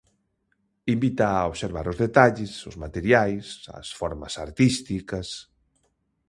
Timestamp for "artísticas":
4.45-5.27